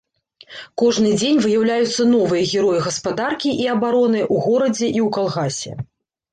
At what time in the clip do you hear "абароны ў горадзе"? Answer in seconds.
3.77-4.85